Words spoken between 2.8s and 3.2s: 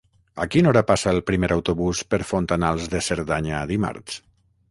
de